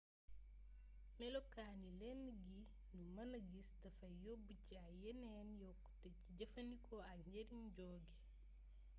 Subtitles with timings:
[1.17, 2.61] melokaani lënd gi
[2.93, 8.09] nu mëna gis dafay yóbb ci ay yeneen yokkute ci jëfandikoo ak njëriñ joge